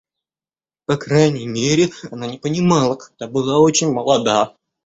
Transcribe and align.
По 0.87 0.97
крайней 0.97 1.45
мере, 1.47 1.91
она 2.09 2.25
не 2.25 2.39
понимала, 2.39 2.95
когда 2.95 3.27
была 3.27 3.59
очень 3.59 3.91
молода. 3.91 4.55